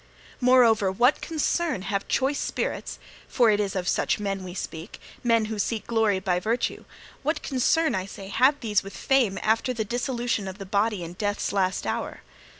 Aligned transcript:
Moreover, 0.39 0.91
what 0.91 1.21
concern 1.21 1.83
have 1.83 2.07
choice 2.07 2.39
spirits 2.39 2.97
for 3.27 3.51
it 3.51 3.59
is 3.59 3.75
of 3.75 3.87
such 3.87 4.17
men 4.19 4.43
we 4.43 4.55
speak, 4.55 4.99
men 5.23 5.45
who 5.45 5.59
seek 5.59 5.85
glory 5.85 6.19
by 6.19 6.39
virtue 6.39 6.85
what 7.21 7.43
concern, 7.43 7.93
I 7.93 8.07
say, 8.07 8.29
have 8.29 8.59
these 8.61 8.81
with 8.81 8.97
fame 8.97 9.37
after 9.43 9.73
the 9.75 9.85
dissolution 9.85 10.47
of 10.47 10.57
the 10.57 10.65
body 10.65 11.03
in 11.03 11.13
death's 11.13 11.53
last 11.53 11.85
hour? 11.85 12.21